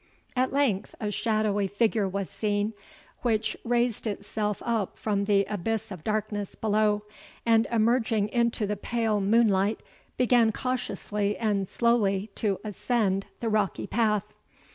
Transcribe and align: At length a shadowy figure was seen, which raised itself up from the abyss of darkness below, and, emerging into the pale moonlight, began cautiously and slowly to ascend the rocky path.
At 0.35 0.51
length 0.51 0.95
a 0.99 1.11
shadowy 1.11 1.67
figure 1.67 2.09
was 2.09 2.27
seen, 2.27 2.73
which 3.21 3.55
raised 3.63 4.07
itself 4.07 4.59
up 4.65 4.97
from 4.97 5.25
the 5.25 5.45
abyss 5.47 5.91
of 5.91 6.03
darkness 6.03 6.55
below, 6.55 7.03
and, 7.45 7.67
emerging 7.71 8.29
into 8.29 8.65
the 8.65 8.75
pale 8.75 9.21
moonlight, 9.21 9.83
began 10.17 10.51
cautiously 10.51 11.37
and 11.37 11.67
slowly 11.67 12.31
to 12.33 12.59
ascend 12.63 13.27
the 13.41 13.49
rocky 13.49 13.85
path. 13.85 14.39